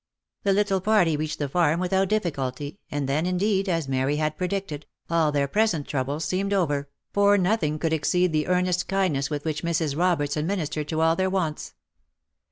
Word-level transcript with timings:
The 0.41 0.51
little 0.53 0.81
party 0.81 1.15
reached 1.15 1.37
the 1.37 1.47
farm 1.47 1.79
without 1.79 2.09
difficulty, 2.09 2.79
and 2.89 3.07
then, 3.07 3.27
indeed, 3.27 3.69
as 3.69 3.87
Mary 3.87 4.15
had 4.15 4.35
predicted, 4.35 4.87
all 5.11 5.31
their 5.31 5.47
present 5.47 5.87
troubles 5.87 6.25
seemed 6.25 6.53
over, 6.53 6.89
for 7.13 7.37
nothing 7.37 7.77
could 7.77 7.93
exceed 7.93 8.31
the 8.31 8.47
earnest 8.47 8.87
kindness 8.87 9.29
with 9.29 9.45
which 9.45 9.61
Mrs. 9.63 9.95
Roberts 9.95 10.35
administered 10.35 10.87
to 10.87 11.01
all 11.01 11.15
their 11.15 11.29
wants. 11.29 11.75